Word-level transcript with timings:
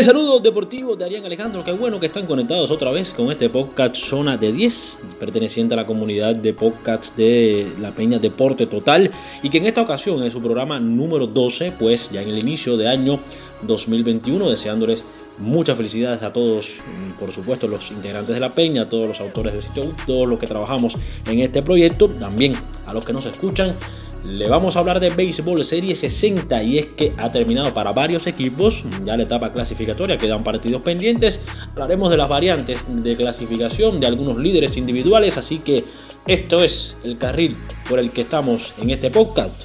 El 0.00 0.06
saludo 0.06 0.40
deportivo 0.40 0.96
de 0.96 1.04
Arián 1.04 1.26
Alejandro, 1.26 1.62
qué 1.62 1.72
bueno 1.72 2.00
que 2.00 2.06
están 2.06 2.24
conectados 2.24 2.70
otra 2.70 2.90
vez 2.90 3.12
con 3.12 3.30
este 3.30 3.50
podcast 3.50 3.96
Zona 3.96 4.38
de 4.38 4.50
10, 4.50 4.98
perteneciente 5.18 5.74
a 5.74 5.76
la 5.76 5.84
comunidad 5.84 6.34
de 6.34 6.54
podcasts 6.54 7.14
de 7.18 7.70
La 7.78 7.90
Peña 7.90 8.18
Deporte 8.18 8.66
Total, 8.66 9.10
y 9.42 9.50
que 9.50 9.58
en 9.58 9.66
esta 9.66 9.82
ocasión 9.82 10.24
en 10.24 10.32
su 10.32 10.40
programa 10.40 10.80
número 10.80 11.26
12, 11.26 11.74
pues 11.78 12.08
ya 12.10 12.22
en 12.22 12.30
el 12.30 12.38
inicio 12.38 12.78
de 12.78 12.88
año 12.88 13.20
2021, 13.64 14.48
deseándoles 14.48 15.02
muchas 15.40 15.76
felicidades 15.76 16.22
a 16.22 16.30
todos, 16.30 16.78
por 17.18 17.30
supuesto 17.30 17.68
los 17.68 17.90
integrantes 17.90 18.34
de 18.34 18.40
La 18.40 18.54
Peña, 18.54 18.82
a 18.82 18.88
todos 18.88 19.06
los 19.06 19.20
autores 19.20 19.52
del 19.52 19.62
sitio, 19.62 19.84
todos 20.06 20.26
los 20.26 20.40
que 20.40 20.46
trabajamos 20.46 20.94
en 21.26 21.40
este 21.40 21.62
proyecto, 21.62 22.08
también 22.08 22.54
a 22.86 22.94
los 22.94 23.04
que 23.04 23.12
nos 23.12 23.26
escuchan 23.26 23.76
le 24.24 24.48
vamos 24.48 24.76
a 24.76 24.80
hablar 24.80 25.00
de 25.00 25.10
béisbol 25.10 25.64
serie 25.64 25.96
60 25.96 26.62
y 26.62 26.78
es 26.78 26.88
que 26.88 27.12
ha 27.16 27.30
terminado 27.30 27.72
para 27.72 27.92
varios 27.92 28.26
equipos 28.26 28.84
ya 29.04 29.16
la 29.16 29.22
etapa 29.22 29.52
clasificatoria, 29.52 30.18
quedan 30.18 30.44
partidos 30.44 30.82
pendientes. 30.82 31.40
Hablaremos 31.72 32.10
de 32.10 32.16
las 32.16 32.28
variantes 32.28 32.84
de 32.88 33.16
clasificación 33.16 34.00
de 34.00 34.06
algunos 34.06 34.38
líderes 34.38 34.76
individuales, 34.76 35.36
así 35.36 35.58
que 35.58 35.84
esto 36.26 36.62
es 36.62 36.96
el 37.04 37.18
carril 37.18 37.56
por 37.88 37.98
el 37.98 38.10
que 38.10 38.22
estamos 38.22 38.72
en 38.80 38.90
este 38.90 39.10
podcast, 39.10 39.62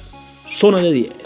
Zona 0.48 0.80
de 0.80 0.92
10. 0.92 1.25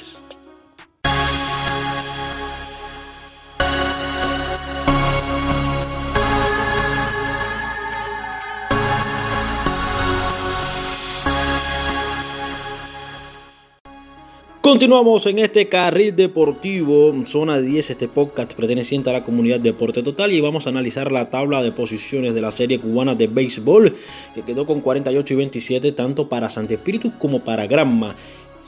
Continuamos 14.60 15.24
en 15.24 15.38
este 15.38 15.70
carril 15.70 16.14
deportivo, 16.14 17.14
zona 17.24 17.58
10, 17.58 17.90
este 17.90 18.08
podcast 18.08 18.52
perteneciente 18.52 19.08
a 19.08 19.14
la 19.14 19.24
comunidad 19.24 19.58
Deporte 19.58 20.02
Total 20.02 20.30
y 20.30 20.40
vamos 20.42 20.66
a 20.66 20.68
analizar 20.68 21.10
la 21.10 21.24
tabla 21.24 21.62
de 21.62 21.72
posiciones 21.72 22.34
de 22.34 22.42
la 22.42 22.52
serie 22.52 22.78
cubana 22.78 23.14
de 23.14 23.26
béisbol 23.26 23.96
que 24.34 24.42
quedó 24.42 24.66
con 24.66 24.82
48 24.82 25.32
y 25.32 25.36
27 25.38 25.92
tanto 25.92 26.24
para 26.24 26.50
Santi 26.50 26.74
Espíritu 26.74 27.10
como 27.18 27.40
para 27.40 27.66
Granma. 27.66 28.14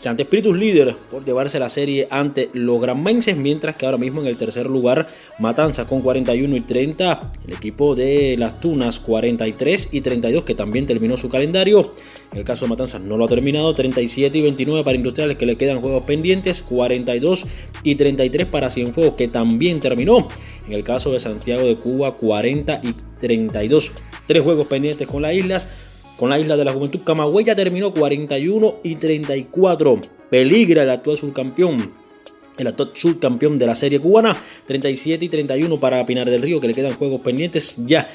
Santi 0.03 0.25
Espíritus 0.25 0.57
líder 0.57 0.97
por 1.13 1.25
llevarse 1.25 1.61
la 1.61 1.69
serie 1.69 2.09
ante 2.11 2.51
los 2.55 2.81
granmenses, 2.81 3.37
mientras 3.37 3.77
que 3.77 3.87
ahora 3.87 3.99
mismo 3.99 4.21
en 4.21 4.27
el 4.27 4.37
tercer 4.37 4.67
lugar 4.67 5.07
Matanza 5.39 5.85
con 5.85 6.03
41 6.03 6.57
y 6.57 6.61
30, 6.61 7.33
el 7.47 7.55
equipo 7.55 7.95
de 7.95 8.35
las 8.37 8.59
Tunas 8.61 8.99
43 8.99 9.91
y 9.93 10.01
32 10.01 10.43
que 10.43 10.57
también 10.57 10.87
terminó 10.87 11.17
su 11.17 11.29
calendario. 11.29 11.89
En 12.33 12.39
el 12.39 12.45
caso 12.45 12.65
de 12.65 12.71
Matanzas 12.71 13.01
no 13.01 13.17
lo 13.17 13.27
ha 13.27 13.29
terminado, 13.29 13.73
37 13.73 14.37
y 14.37 14.43
29 14.43 14.83
para 14.83 14.97
Industriales 14.97 15.39
que 15.39 15.47
le 15.47 15.55
quedan 15.55 15.81
juegos 15.81 16.03
pendientes, 16.03 16.65
42 16.65 17.47
y 17.85 17.95
33 17.95 18.49
para 18.49 18.71
Cienfuegos 18.71 19.15
que 19.15 19.29
también 19.29 19.79
terminó. 19.79 20.27
En 20.67 20.73
el 20.73 20.83
caso 20.83 21.13
de 21.13 21.21
Santiago 21.21 21.63
de 21.63 21.77
Cuba 21.77 22.13
40 22.13 22.81
y 22.83 22.93
32, 23.21 23.93
tres 24.27 24.43
juegos 24.43 24.67
pendientes 24.67 25.07
con 25.07 25.23
las 25.23 25.35
islas. 25.35 25.92
Con 26.19 26.31
la 26.31 26.39
isla 26.39 26.57
de 26.57 26.65
la 26.65 26.73
Juventud, 26.73 27.01
Camagüey 27.05 27.45
terminó 27.45 27.93
41 27.93 28.77
y 28.83 28.95
34. 28.97 30.01
Peligra 30.31 30.83
el 30.83 30.91
actual 30.91 31.17
subcampeón 31.17 32.03
el 32.59 32.67
actual 32.67 32.91
subcampeón 32.95 33.57
de 33.57 33.67
la 33.67 33.75
serie 33.75 33.99
cubana, 33.99 34.37
37 34.67 35.25
y 35.25 35.29
31 35.29 35.79
para 35.81 36.05
Pinar 36.05 36.29
del 36.29 36.43
Río, 36.43 36.61
que 36.61 36.69
le 36.69 36.75
quedan 36.75 36.95
juegos 36.95 37.21
pendientes. 37.21 37.77
Ya 37.79 38.07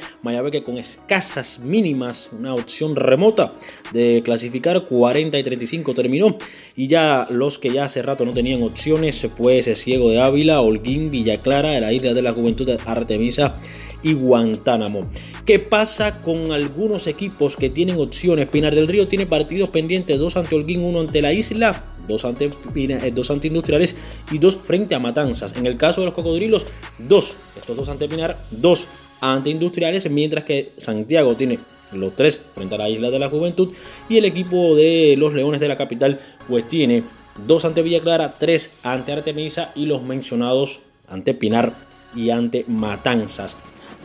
que 0.51 0.63
con 0.63 0.77
escasas 0.77 1.59
mínimas, 1.59 2.29
una 2.37 2.53
opción 2.53 2.95
remota 2.95 3.51
de 3.91 4.21
clasificar, 4.23 4.85
40 4.85 5.37
y 5.39 5.43
35 5.43 5.93
terminó. 5.93 6.37
Y 6.75 6.87
ya 6.87 7.27
los 7.29 7.57
que 7.57 7.69
ya 7.69 7.85
hace 7.85 8.01
rato 8.01 8.25
no 8.25 8.31
tenían 8.31 8.61
opciones, 8.61 9.27
pues 9.35 9.65
Ciego 9.77 10.09
de 10.09 10.21
Ávila, 10.21 10.61
Holguín, 10.61 11.11
Villa 11.11 11.37
Clara, 11.37 11.79
la 11.79 11.91
isla 11.91 12.13
de 12.13 12.21
la 12.21 12.31
Juventud 12.31 12.69
Artemisa 12.85 13.57
y 14.03 14.13
Guantánamo. 14.13 15.01
¿Qué 15.45 15.59
pasa 15.59 16.21
con 16.21 16.51
algunos 16.51 17.07
equipos 17.07 17.55
que 17.55 17.69
tienen 17.69 17.99
opciones? 17.99 18.47
Pinar 18.47 18.75
del 18.75 18.87
Río 18.87 19.07
tiene 19.07 19.25
partidos 19.25 19.69
pendientes, 19.69 20.19
dos 20.19 20.35
ante 20.35 20.55
Holguín, 20.55 20.83
uno 20.83 20.99
ante 20.99 21.21
la 21.21 21.33
isla, 21.33 21.83
dos 22.07 22.25
ante, 22.25 22.49
eh, 22.75 23.11
dos 23.13 23.31
ante 23.31 23.47
Industriales 23.47 23.95
y 24.31 24.37
dos 24.37 24.57
frente 24.57 24.95
a 24.95 24.99
Matanzas. 24.99 25.55
En 25.55 25.65
el 25.65 25.77
caso 25.77 26.01
de 26.01 26.05
los 26.05 26.13
Cocodrilos, 26.13 26.65
dos, 27.07 27.35
estos 27.57 27.77
dos 27.77 27.89
ante 27.89 28.07
Pinar, 28.07 28.37
dos 28.51 28.87
ante 29.21 29.49
Industriales, 29.49 30.09
mientras 30.09 30.43
que 30.43 30.73
Santiago 30.77 31.35
tiene 31.35 31.59
los 31.93 32.15
tres 32.15 32.41
frente 32.53 32.75
a 32.75 32.77
la 32.77 32.89
Isla 32.89 33.09
de 33.09 33.19
la 33.19 33.29
Juventud 33.29 33.73
y 34.09 34.17
el 34.17 34.25
equipo 34.25 34.75
de 34.75 35.15
los 35.17 35.33
Leones 35.33 35.61
de 35.61 35.69
la 35.69 35.77
capital 35.77 36.19
pues 36.49 36.67
tiene 36.67 37.03
dos 37.45 37.63
ante 37.65 37.81
Villa 37.81 38.01
Clara, 38.01 38.35
tres 38.37 38.79
ante 38.83 39.13
Artemisa 39.13 39.71
y 39.75 39.85
los 39.85 40.03
mencionados 40.03 40.81
ante 41.07 41.33
Pinar 41.33 41.71
y 42.15 42.29
ante 42.29 42.65
Matanzas. 42.67 43.55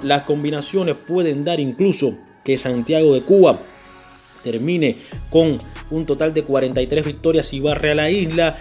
Las 0.02 0.22
combinaciones 0.22 0.96
pueden 0.96 1.44
dar 1.44 1.60
incluso 1.60 2.14
que 2.44 2.56
Santiago 2.56 3.14
de 3.14 3.22
Cuba 3.22 3.58
termine 4.42 4.96
con 5.30 5.58
un 5.90 6.06
total 6.06 6.34
de 6.34 6.42
43 6.42 7.06
victorias 7.06 7.52
y 7.54 7.60
barre 7.60 7.92
a 7.92 7.94
la 7.94 8.10
isla. 8.10 8.58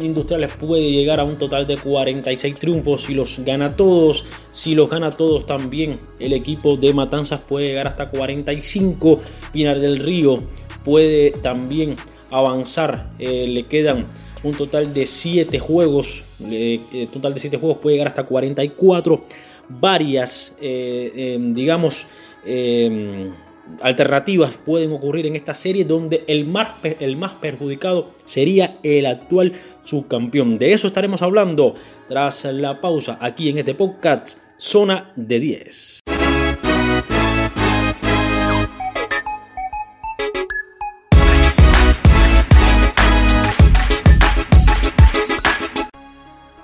Industriales 0.00 0.52
puede 0.52 0.90
llegar 0.90 1.20
a 1.20 1.24
un 1.24 1.36
total 1.36 1.66
de 1.66 1.76
46 1.76 2.54
triunfos 2.54 3.02
si 3.02 3.14
los 3.14 3.40
gana 3.40 3.76
todos. 3.76 4.24
Si 4.52 4.74
los 4.74 4.90
gana 4.90 5.10
todos 5.10 5.46
también 5.46 5.98
el 6.18 6.32
equipo 6.32 6.76
de 6.76 6.92
Matanzas 6.92 7.46
puede 7.46 7.68
llegar 7.68 7.86
hasta 7.86 8.08
45. 8.08 9.20
Pinar 9.52 9.78
del 9.80 9.98
Río 9.98 10.42
puede 10.84 11.30
también 11.30 11.96
avanzar. 12.30 13.06
Eh, 13.18 13.46
le 13.48 13.66
quedan 13.66 14.06
un 14.42 14.52
total 14.52 14.92
de 14.92 15.06
7 15.06 15.58
juegos. 15.58 16.24
Eh, 16.50 17.08
total 17.12 17.34
de 17.34 17.40
7 17.40 17.58
juegos 17.58 17.78
puede 17.78 17.96
llegar 17.96 18.08
hasta 18.08 18.24
44 18.24 19.24
varias, 19.68 20.56
eh, 20.60 21.34
em, 21.34 21.54
digamos, 21.54 22.06
em, 22.44 23.32
alternativas 23.80 24.52
pueden 24.64 24.92
ocurrir 24.92 25.26
en 25.26 25.36
esta 25.36 25.54
serie 25.54 25.84
donde 25.84 26.24
el 26.26 26.46
más, 26.46 26.84
el 27.00 27.16
más 27.16 27.32
perjudicado 27.32 28.10
sería 28.24 28.78
el 28.82 29.06
actual 29.06 29.52
subcampeón. 29.84 30.58
De 30.58 30.72
eso 30.72 30.86
estaremos 30.86 31.22
hablando 31.22 31.74
tras 32.08 32.44
la 32.44 32.80
pausa 32.80 33.18
aquí 33.20 33.48
en 33.48 33.58
este 33.58 33.74
podcast 33.74 34.38
Zona 34.56 35.12
de 35.16 35.40
10. 35.40 36.11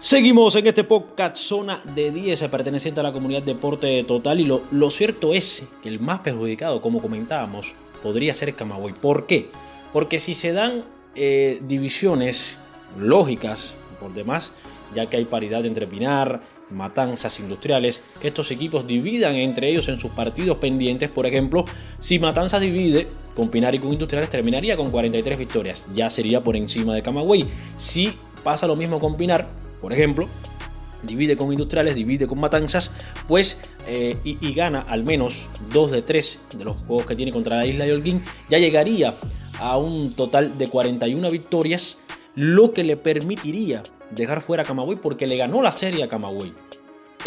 Seguimos 0.09 0.57
en 0.57 0.67
este 0.67 0.85
podcast 0.85 1.37
Zona 1.37 1.83
de 1.95 2.11
10 2.11 2.45
perteneciente 2.45 2.99
a 2.99 3.03
la 3.03 3.13
comunidad 3.13 3.43
Deporte 3.43 4.03
Total 4.05 4.41
y 4.41 4.45
lo, 4.45 4.63
lo 4.71 4.89
cierto 4.89 5.35
es 5.35 5.65
que 5.83 5.91
el 5.91 6.01
más 6.01 6.21
perjudicado, 6.21 6.81
como 6.81 7.03
comentábamos, 7.03 7.75
podría 8.03 8.33
ser 8.33 8.55
Camagüey. 8.55 8.95
¿Por 8.95 9.27
qué? 9.27 9.51
Porque 9.93 10.19
si 10.19 10.33
se 10.33 10.55
dan 10.55 10.81
eh, 11.15 11.61
divisiones 11.63 12.57
lógicas 12.99 13.75
por 14.01 14.15
demás, 14.15 14.55
ya 14.95 15.05
que 15.05 15.19
hay 15.19 15.27
paridad 15.27 15.67
entre 15.67 15.87
Pinar, 15.87 16.39
Matanzas 16.71 17.39
Industriales, 17.39 18.01
que 18.19 18.29
estos 18.29 18.51
equipos 18.51 18.87
dividan 18.87 19.35
entre 19.35 19.69
ellos 19.69 19.89
en 19.89 20.01
sus 20.01 20.13
partidos 20.13 20.57
pendientes. 20.57 21.11
Por 21.11 21.27
ejemplo, 21.27 21.67
si 22.01 22.19
Matanzas 22.19 22.63
divide 22.63 23.09
con 23.37 23.51
Pinar 23.51 23.75
y 23.75 23.79
con 23.79 23.93
Industriales, 23.93 24.31
terminaría 24.31 24.75
con 24.75 24.91
43 24.91 25.37
victorias. 25.37 25.87
Ya 25.95 26.09
sería 26.09 26.43
por 26.43 26.57
encima 26.57 26.95
de 26.95 27.03
Camagüey. 27.03 27.45
Si 27.77 28.15
pasa 28.43 28.67
lo 28.67 28.77
mismo 28.77 28.99
con 28.99 29.15
Pinar, 29.15 29.47
por 29.81 29.93
ejemplo, 29.93 30.27
divide 31.03 31.37
con 31.37 31.53
Industriales, 31.53 31.95
divide 31.95 32.27
con 32.27 32.41
Matanzas, 32.41 32.91
pues 33.27 33.61
eh, 33.87 34.17
y, 34.25 34.53
gana 34.53 34.85
al 34.89 35.05
menos 35.05 35.47
dos 35.73 35.91
de 35.91 36.03
tres 36.03 36.41
de 36.57 36.65
los 36.65 36.77
juegos 36.87 37.07
que 37.07 37.15
tiene 37.15 37.33
contra 37.33 37.57
la 37.57 37.67
isla 37.67 37.85
de 37.85 37.93
Holguín, 37.93 38.23
ya 38.49 38.59
llegaría 38.59 39.15
a 39.61 39.77
un 39.77 40.15
total 40.15 40.57
de 40.59 40.69
41 40.69 41.31
victorias, 41.31 41.99
lo 42.35 42.73
que 42.73 42.85
le 42.85 42.97
permitiría 42.97 43.83
dejar 44.11 44.41
fuera 44.41 44.63
a 44.63 44.67
Camagüey 44.67 44.99
porque 45.01 45.27
le 45.27 45.37
ganó 45.37 45.63
la 45.63 45.73
serie 45.73 46.05
a 46.05 46.09
Camagüey. 46.09 46.53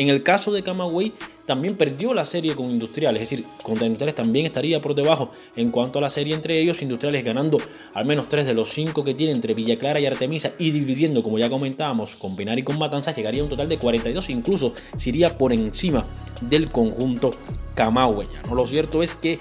En 0.01 0.09
el 0.09 0.23
caso 0.23 0.51
de 0.51 0.63
Camagüey, 0.63 1.13
también 1.45 1.77
perdió 1.77 2.15
la 2.15 2.25
serie 2.25 2.55
con 2.55 2.71
Industriales, 2.71 3.21
es 3.21 3.29
decir, 3.29 3.45
contra 3.61 3.85
Industriales 3.85 4.15
también 4.15 4.47
estaría 4.47 4.79
por 4.79 4.95
debajo 4.95 5.29
en 5.55 5.69
cuanto 5.69 5.99
a 5.99 6.01
la 6.01 6.09
serie 6.09 6.33
entre 6.33 6.59
ellos, 6.59 6.81
Industriales 6.81 7.23
ganando 7.23 7.57
al 7.93 8.05
menos 8.05 8.27
tres 8.27 8.47
de 8.47 8.55
los 8.55 8.71
cinco 8.71 9.03
que 9.03 9.13
tiene 9.13 9.31
entre 9.31 9.53
Villa 9.53 9.77
Clara 9.77 9.99
y 9.99 10.07
Artemisa 10.07 10.53
y 10.57 10.71
dividiendo, 10.71 11.21
como 11.21 11.37
ya 11.37 11.51
comentábamos, 11.51 12.15
con 12.15 12.35
Pinar 12.35 12.57
y 12.57 12.63
con 12.63 12.79
Matanzas, 12.79 13.15
llegaría 13.15 13.41
a 13.41 13.43
un 13.43 13.51
total 13.51 13.69
de 13.69 13.77
42, 13.77 14.31
incluso 14.31 14.73
se 14.97 15.09
iría 15.09 15.37
por 15.37 15.53
encima 15.53 16.03
del 16.41 16.71
conjunto 16.71 17.29
Camagüey. 17.75 18.27
¿no? 18.47 18.55
Lo 18.55 18.65
cierto 18.65 19.03
es 19.03 19.13
que 19.13 19.37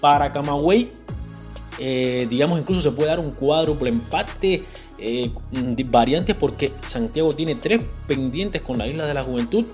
para 0.00 0.32
Camagüey, 0.32 0.90
eh, 1.78 2.26
digamos, 2.28 2.58
incluso 2.58 2.80
se 2.80 2.90
puede 2.90 3.10
dar 3.10 3.20
un 3.20 3.30
cuádruple 3.30 3.90
empate. 3.90 4.64
Eh, 5.02 5.30
variantes 5.90 6.36
porque 6.36 6.70
Santiago 6.86 7.34
tiene 7.34 7.54
tres 7.54 7.80
pendientes 8.06 8.60
con 8.60 8.76
la 8.76 8.86
Isla 8.86 9.06
de 9.06 9.14
la 9.14 9.22
Juventud 9.22 9.64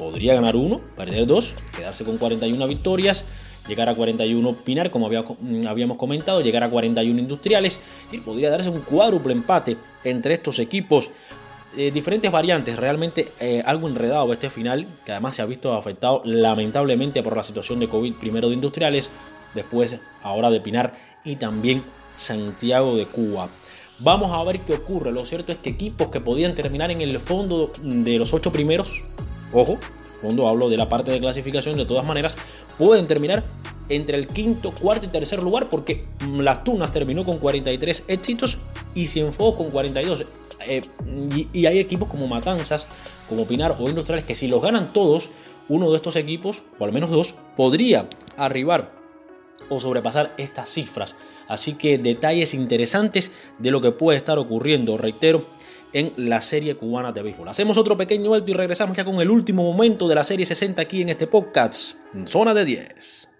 podría 0.00 0.34
ganar 0.34 0.56
uno, 0.56 0.76
perder 0.96 1.26
dos, 1.26 1.54
quedarse 1.76 2.04
con 2.04 2.16
41 2.16 2.66
victorias, 2.66 3.22
llegar 3.68 3.90
a 3.90 3.94
41 3.94 4.56
Pinar, 4.64 4.90
como 4.90 5.10
mm, 5.10 5.66
habíamos 5.66 5.98
comentado, 5.98 6.40
llegar 6.40 6.64
a 6.64 6.70
41 6.70 7.20
Industriales, 7.20 7.78
y 8.10 8.18
podría 8.18 8.48
darse 8.48 8.70
un 8.70 8.80
cuádruple 8.80 9.34
empate 9.34 9.76
entre 10.02 10.34
estos 10.34 10.58
equipos. 10.58 11.10
eh, 11.76 11.92
diferentes 11.92 12.32
variantes, 12.32 12.76
realmente 12.76 13.28
eh, 13.38 13.62
algo 13.64 13.86
enredado 13.88 14.32
este 14.32 14.48
final, 14.48 14.86
que 15.04 15.12
además 15.12 15.36
se 15.36 15.42
ha 15.42 15.46
visto 15.46 15.72
afectado 15.74 16.22
lamentablemente 16.24 17.22
por 17.22 17.36
la 17.36 17.44
situación 17.44 17.78
de 17.78 17.86
COVID, 17.86 18.14
primero 18.14 18.48
de 18.48 18.54
Industriales, 18.54 19.10
después 19.54 19.96
ahora 20.22 20.50
de 20.50 20.60
Pinar 20.60 20.94
y 21.24 21.36
también 21.36 21.84
Santiago 22.16 22.96
de 22.96 23.06
Cuba. 23.06 23.50
Vamos 24.00 24.32
a 24.32 24.42
ver 24.44 24.60
qué 24.60 24.72
ocurre. 24.72 25.12
Lo 25.12 25.26
cierto 25.26 25.52
es 25.52 25.58
que 25.58 25.70
equipos 25.70 26.08
que 26.08 26.20
podían 26.20 26.54
terminar 26.54 26.90
en 26.90 27.02
el 27.02 27.20
fondo 27.20 27.70
de 27.82 28.18
los 28.18 28.32
ocho 28.32 28.50
primeros, 28.50 29.04
ojo, 29.52 29.78
cuando 30.20 30.48
hablo 30.48 30.68
de 30.68 30.76
la 30.76 30.88
parte 30.88 31.10
de 31.12 31.20
clasificación, 31.20 31.76
de 31.76 31.86
todas 31.86 32.06
maneras, 32.06 32.36
pueden 32.76 33.06
terminar 33.06 33.42
entre 33.88 34.16
el 34.16 34.26
quinto, 34.26 34.70
cuarto 34.70 35.06
y 35.06 35.08
tercer 35.08 35.42
lugar, 35.42 35.68
porque 35.68 36.02
las 36.36 36.62
Tunas 36.62 36.92
terminó 36.92 37.24
con 37.24 37.38
43 37.38 38.04
éxitos 38.08 38.58
y 38.94 39.06
Cienfuegos 39.06 39.56
con 39.56 39.70
42. 39.70 40.26
Eh, 40.66 40.82
y, 41.52 41.66
hay 41.66 41.78
equipos 41.78 42.08
como 42.08 42.28
Matanzas, 42.28 42.86
como 43.28 43.46
Pinar 43.46 43.76
o 43.78 43.88
Industriales 43.88 44.24
que 44.24 44.34
si 44.34 44.48
los 44.48 44.62
ganan 44.62 44.92
todos, 44.92 45.30
uno 45.68 45.90
de 45.90 45.96
estos 45.96 46.16
equipos, 46.16 46.62
o 46.78 46.84
al 46.84 46.92
menos 46.92 47.10
dos, 47.10 47.34
podría 47.56 48.08
arribar 48.36 48.92
o 49.68 49.80
sobrepasar 49.80 50.34
estas 50.36 50.68
cifras. 50.68 51.16
Así 51.48 51.74
que 51.74 51.98
detalles 51.98 52.54
interesantes 52.54 53.32
de 53.58 53.70
lo 53.70 53.80
que 53.80 53.90
puede 53.90 54.18
estar 54.18 54.38
ocurriendo, 54.38 54.96
reitero, 54.96 55.42
en 55.92 56.12
la 56.16 56.40
serie 56.40 56.76
cubana 56.76 57.12
de 57.12 57.22
béisbol. 57.22 57.48
Hacemos 57.48 57.76
otro 57.78 57.96
pequeño 57.96 58.34
alto 58.34 58.50
y 58.50 58.54
regresamos 58.54 58.96
ya 58.96 59.04
con 59.04 59.20
el 59.20 59.30
último 59.30 59.62
momento 59.64 60.08
de 60.08 60.14
la 60.14 60.24
serie 60.24 60.46
60 60.46 60.80
aquí 60.82 61.02
en 61.02 61.10
este 61.10 61.26
podcast, 61.26 61.96
Zona 62.26 62.54
de 62.54 62.64
10. 62.64 63.30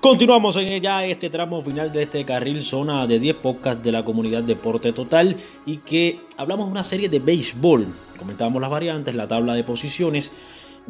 Continuamos 0.00 0.56
en 0.56 0.80
ya 0.80 1.04
este 1.04 1.28
tramo 1.28 1.60
final 1.60 1.92
de 1.92 2.04
este 2.04 2.24
carril 2.24 2.62
zona 2.62 3.06
de 3.06 3.18
10 3.18 3.36
podcasts 3.36 3.84
de 3.84 3.92
la 3.92 4.02
comunidad 4.02 4.42
Deporte 4.42 4.94
Total 4.94 5.36
y 5.66 5.76
que 5.76 6.20
hablamos 6.38 6.66
de 6.66 6.72
una 6.72 6.84
serie 6.84 7.10
de 7.10 7.18
béisbol. 7.18 7.86
Comentábamos 8.18 8.62
las 8.62 8.70
variantes, 8.70 9.14
la 9.14 9.28
tabla 9.28 9.54
de 9.54 9.62
posiciones, 9.62 10.32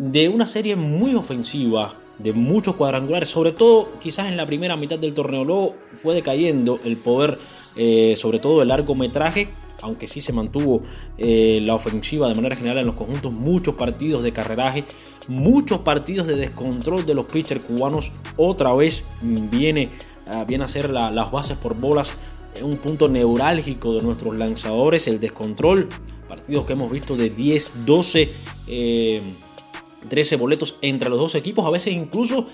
de 0.01 0.31
una 0.31 0.47
serie 0.47 0.77
muy 0.77 1.15
ofensiva, 1.15 1.93
de 2.19 2.33
muchos 2.33 2.75
cuadrangulares, 2.75 3.29
sobre 3.29 3.53
todo 3.53 3.87
quizás 4.03 4.29
en 4.29 4.37
la 4.37 4.47
primera 4.47 4.77
mitad 4.77 4.99
del 4.99 5.13
torneo. 5.13 5.45
Luego 5.45 5.71
fue 6.03 6.15
decayendo 6.15 6.81
el 6.85 6.97
poder, 6.97 7.39
eh, 7.77 8.15
sobre 8.17 8.39
todo 8.39 8.63
el 8.63 8.69
largometraje, 8.69 9.49
aunque 9.83 10.07
sí 10.07 10.23
se 10.23 10.33
mantuvo 10.33 10.81
eh, 11.19 11.61
la 11.63 11.75
ofensiva 11.75 12.29
de 12.29 12.35
manera 12.35 12.57
general 12.57 12.79
en 12.79 12.87
los 12.87 12.95
conjuntos, 12.95 13.35
muchos 13.35 13.75
partidos 13.75 14.23
de 14.23 14.33
carreraje 14.33 14.85
muchos 15.29 15.81
partidos 15.81 16.27
de 16.27 16.35
descontrol 16.35 17.07
de 17.07 17.15
los 17.15 17.27
pitchers 17.27 17.65
cubanos. 17.65 18.11
Otra 18.37 18.75
vez 18.75 19.05
viene, 19.23 19.91
ah, 20.27 20.45
viene 20.45 20.65
a 20.65 20.69
ser 20.69 20.91
las 20.91 21.31
bases 21.31 21.57
por 21.57 21.79
bolas 21.79 22.17
un 22.65 22.77
punto 22.79 23.09
neurálgico 23.09 23.95
de 23.95 24.03
nuestros 24.03 24.35
lanzadores, 24.35 25.07
el 25.09 25.21
descontrol. 25.21 25.89
Partidos 26.29 26.65
que 26.65 26.73
hemos 26.75 26.91
visto 26.91 27.17
de 27.17 27.31
10, 27.31 27.87
12, 27.87 28.29
13 30.09 30.37
boletos 30.37 30.77
entre 30.83 31.11
los 31.11 31.19
dos 31.19 31.35
equipos, 31.35 31.67
a 31.67 31.71
veces 31.71 31.93
incluso 31.93 32.47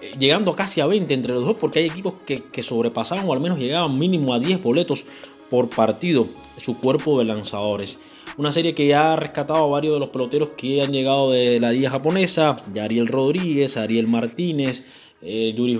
eh, 0.00 0.12
llegando 0.18 0.54
casi 0.54 0.80
a 0.80 0.86
20 0.86 1.12
entre 1.12 1.34
los 1.34 1.44
dos, 1.44 1.56
porque 1.58 1.80
hay 1.80 1.86
equipos 1.86 2.14
que, 2.26 2.42
que 2.44 2.62
sobrepasaban 2.62 3.28
o 3.28 3.32
al 3.32 3.40
menos 3.40 3.58
llegaban 3.58 3.98
mínimo 3.98 4.34
a 4.34 4.38
10 4.38 4.62
boletos 4.62 5.06
por 5.50 5.68
partido 5.68 6.24
su 6.24 6.78
cuerpo 6.78 7.18
de 7.18 7.26
lanzadores. 7.26 8.00
Una 8.36 8.50
serie 8.50 8.74
que 8.74 8.88
ya 8.88 9.12
ha 9.12 9.16
rescatado 9.16 9.64
a 9.64 9.68
varios 9.68 9.94
de 9.94 10.00
los 10.00 10.08
peloteros 10.08 10.54
que 10.54 10.82
han 10.82 10.90
llegado 10.90 11.30
de 11.30 11.60
la 11.60 11.70
liga 11.70 11.90
japonesa, 11.90 12.56
Ariel 12.80 13.06
Rodríguez, 13.06 13.76
Ariel 13.76 14.08
Martínez, 14.08 14.84
eh, 15.22 15.54
Yuris, 15.56 15.78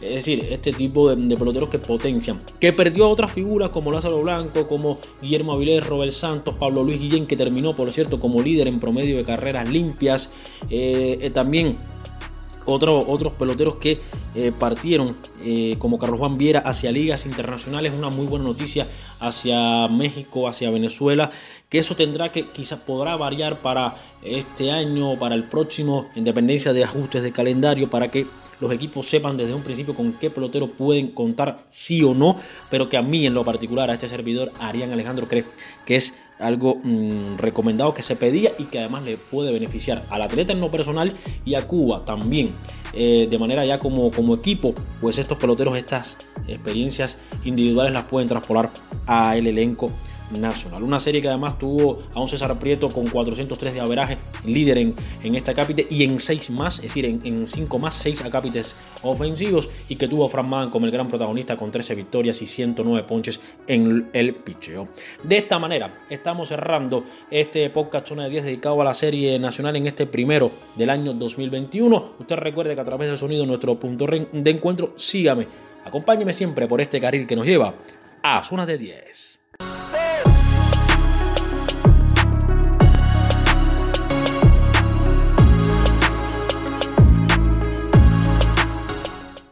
Es 0.00 0.12
decir, 0.12 0.46
este 0.50 0.72
tipo 0.72 1.12
de, 1.14 1.36
peloteros 1.36 1.70
que 1.70 1.78
potencian. 1.78 2.38
Que 2.60 2.72
perdió 2.72 3.06
a 3.06 3.08
otras 3.08 3.32
figuras 3.32 3.70
como 3.70 3.90
Lázaro 3.90 4.20
Blanco, 4.20 4.68
como 4.68 4.98
Guillermo 5.20 5.52
Avilés, 5.52 5.86
Robert 5.86 6.12
Santos, 6.12 6.54
Pablo 6.54 6.84
Luis 6.84 7.00
Guillén, 7.00 7.26
que 7.26 7.36
terminó, 7.36 7.74
por 7.74 7.90
cierto, 7.90 8.20
como 8.20 8.40
líder 8.40 8.68
en 8.68 8.78
promedio 8.78 9.16
de 9.16 9.24
carreras 9.24 9.68
limpias. 9.68 10.30
Eh, 10.70 11.30
también 11.34 11.76
otros 12.68 13.34
peloteros 13.34 13.76
que 13.76 13.98
eh, 14.34 14.52
partieron, 14.56 15.14
eh, 15.42 15.76
como 15.78 15.98
Carlos 15.98 16.20
Juan 16.20 16.36
Viera, 16.36 16.60
hacia 16.60 16.92
ligas 16.92 17.26
internacionales. 17.26 17.92
Una 17.96 18.10
muy 18.10 18.26
buena 18.26 18.44
noticia 18.44 18.86
hacia 19.20 19.88
México, 19.88 20.48
hacia 20.48 20.70
Venezuela, 20.70 21.30
que 21.68 21.78
eso 21.78 21.96
tendrá 21.96 22.30
que 22.30 22.44
quizás 22.44 22.78
podrá 22.80 23.16
variar 23.16 23.60
para 23.60 23.96
este 24.22 24.70
año, 24.70 25.18
para 25.18 25.34
el 25.34 25.44
próximo, 25.44 26.08
en 26.14 26.24
dependencia 26.24 26.72
de 26.72 26.84
ajustes 26.84 27.22
de 27.22 27.32
calendario, 27.32 27.88
para 27.88 28.08
que 28.08 28.26
los 28.60 28.72
equipos 28.72 29.08
sepan 29.08 29.36
desde 29.36 29.54
un 29.54 29.62
principio 29.62 29.94
con 29.94 30.12
qué 30.12 30.30
pelotero 30.30 30.66
pueden 30.66 31.08
contar 31.08 31.64
sí 31.70 32.02
o 32.02 32.14
no, 32.14 32.36
pero 32.70 32.88
que 32.88 32.96
a 32.96 33.02
mí 33.02 33.26
en 33.26 33.34
lo 33.34 33.44
particular, 33.44 33.90
a 33.90 33.94
este 33.94 34.08
servidor, 34.08 34.52
Arián 34.60 34.92
Alejandro 34.92 35.28
cree 35.28 35.44
que 35.86 35.96
es 35.96 36.14
algo 36.38 36.76
mm, 36.82 37.36
recomendado 37.38 37.94
que 37.94 38.02
se 38.02 38.16
pedía 38.16 38.52
y 38.58 38.64
que 38.64 38.78
además 38.78 39.02
le 39.02 39.16
puede 39.16 39.52
beneficiar 39.52 40.04
al 40.10 40.22
atleta 40.22 40.52
en 40.52 40.60
lo 40.60 40.68
personal 40.68 41.12
y 41.44 41.54
a 41.54 41.66
Cuba 41.66 42.02
también. 42.02 42.50
Eh, 42.94 43.26
de 43.30 43.38
manera 43.38 43.64
ya 43.64 43.78
como, 43.78 44.10
como 44.10 44.34
equipo, 44.34 44.74
pues 45.00 45.18
estos 45.18 45.36
peloteros, 45.36 45.76
estas 45.76 46.16
experiencias 46.46 47.20
individuales 47.44 47.92
las 47.92 48.04
pueden 48.04 48.28
transportar 48.28 48.70
al 49.06 49.46
elenco 49.46 49.90
nacional. 50.30 50.82
Una 50.82 51.00
serie 51.00 51.22
que 51.22 51.28
además 51.28 51.58
tuvo 51.58 51.98
a 52.14 52.20
un 52.20 52.28
César 52.28 52.56
Prieto 52.58 52.88
con 52.88 53.06
403 53.06 53.74
de 53.74 53.80
averaje, 53.80 54.18
líder 54.44 54.78
en, 54.78 54.94
en 55.22 55.34
esta 55.34 55.54
cápite 55.54 55.86
y 55.90 56.04
en 56.04 56.18
6 56.18 56.50
más, 56.50 56.76
es 56.76 56.82
decir, 56.82 57.06
en 57.06 57.46
5 57.46 57.78
más, 57.78 57.94
6 57.96 58.22
acápites 58.22 58.76
ofensivos 59.02 59.68
y 59.88 59.96
que 59.96 60.08
tuvo 60.08 60.26
a 60.26 60.28
Fran 60.28 60.48
Mann 60.48 60.70
como 60.70 60.86
el 60.86 60.92
gran 60.92 61.08
protagonista 61.08 61.56
con 61.56 61.70
13 61.70 61.94
victorias 61.94 62.40
y 62.42 62.46
109 62.46 63.06
ponches 63.06 63.40
en 63.66 64.08
el 64.12 64.34
picheo. 64.34 64.88
De 65.22 65.38
esta 65.38 65.58
manera 65.58 65.98
estamos 66.10 66.48
cerrando 66.48 67.04
este 67.30 67.68
podcast 67.70 68.08
zona 68.08 68.24
de 68.24 68.30
10 68.30 68.44
dedicado 68.44 68.80
a 68.80 68.84
la 68.84 68.94
serie 68.94 69.38
nacional 69.38 69.76
en 69.76 69.86
este 69.86 70.06
primero 70.06 70.50
del 70.76 70.90
año 70.90 71.12
2021. 71.12 72.12
Usted 72.18 72.36
recuerde 72.36 72.74
que 72.74 72.80
a 72.80 72.84
través 72.84 73.08
del 73.08 73.18
sonido 73.18 73.46
nuestro 73.46 73.78
punto 73.78 74.06
de 74.06 74.50
encuentro, 74.50 74.94
sígame, 74.96 75.46
acompáñeme 75.84 76.32
siempre 76.32 76.66
por 76.66 76.80
este 76.80 77.00
carril 77.00 77.26
que 77.26 77.36
nos 77.36 77.46
lleva 77.46 77.74
a 78.22 78.42
zona 78.44 78.66
de 78.66 78.78
10. 78.78 79.38